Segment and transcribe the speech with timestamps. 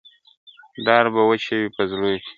[0.85, 2.19] ډار به واچوي په زړوکي..